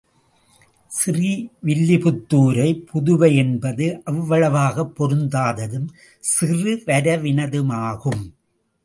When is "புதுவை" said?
2.85-3.35